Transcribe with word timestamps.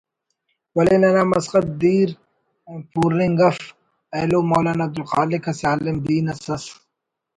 ولے 0.75 0.95
ننا 1.01 1.23
مسخت 1.31 1.65
دیر 1.81 2.09
پورنگ 2.91 3.39
اف 3.49 3.57
ایلو 4.15 4.39
مولانا 4.49 4.83
عبدالخالق 4.87 5.43
اسہ 5.51 5.65
عالم 5.71 5.97
دین 6.05 6.25
اس 6.31 6.45
ئس 6.55 6.63